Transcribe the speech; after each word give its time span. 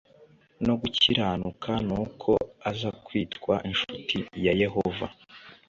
no 0.65 0.73
gukiranuka 0.81 1.71
nuko 1.87 2.31
aza 2.69 2.89
kwitwa 3.05 3.53
incuti 3.69 4.17
ya 4.45 4.53
Yehova 4.61 5.07